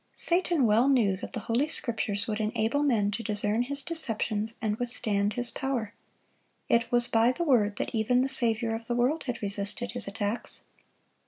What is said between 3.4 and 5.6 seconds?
his deceptions and withstand his